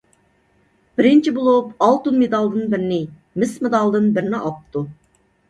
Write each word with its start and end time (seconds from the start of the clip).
بىرىنچى 0.99 1.33
بولۇپ، 1.35 1.67
ئالتۇن 1.89 2.17
مېدالدىن 2.23 2.65
بىرنى، 2.73 2.99
مىس 3.45 3.55
مېدالدىن 3.67 4.11
بىرنى 4.19 4.43
ئاپتۇ. 4.43 4.85